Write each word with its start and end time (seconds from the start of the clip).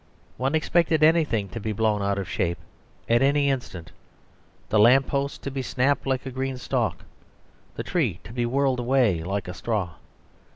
One 0.37 0.55
expected 0.55 1.03
anything 1.03 1.47
to 1.49 1.59
be 1.59 1.73
blown 1.73 2.01
out 2.01 2.17
of 2.17 2.27
shape 2.27 2.57
at 3.07 3.21
any 3.21 3.51
instant; 3.51 3.91
the 4.69 4.79
lamp 4.79 5.05
post 5.05 5.43
to 5.43 5.51
be 5.51 5.61
snapped 5.61 6.07
like 6.07 6.25
a 6.25 6.31
green 6.31 6.57
stalk, 6.57 7.05
the 7.75 7.83
tree 7.83 8.19
to 8.23 8.33
be 8.33 8.47
whirled 8.47 8.79
away 8.79 9.21
like 9.21 9.47
a 9.47 9.53
straw. 9.53 9.91